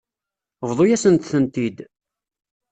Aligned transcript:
Bḍu-yasent-tent-id. 0.69 1.77